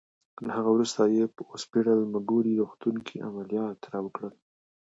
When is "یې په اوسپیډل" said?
1.15-1.99